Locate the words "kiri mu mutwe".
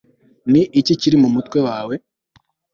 1.01-1.59